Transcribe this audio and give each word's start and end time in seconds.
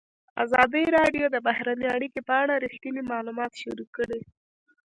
ازادي 0.43 0.85
راډیو 0.97 1.25
د 1.31 1.37
بهرنۍ 1.47 1.87
اړیکې 1.95 2.21
په 2.27 2.33
اړه 2.41 2.53
رښتیني 2.65 3.01
معلومات 3.11 3.51
شریک 3.61 3.89
کړي. 3.97 4.19